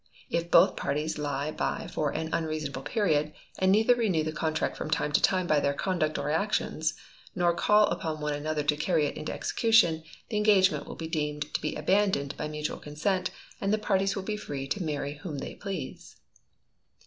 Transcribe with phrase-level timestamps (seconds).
[0.31, 4.89] If both parties lie by for an unreasonable period, and neither renew the contract from
[4.89, 6.95] time to time by their conduct or actions,
[7.35, 11.53] nor call upon one another to carry it into execution, the engagement will be deemed
[11.53, 13.29] to be abandoned by mutual consent,
[13.61, 16.15] and the parties will be free to marry whom they please."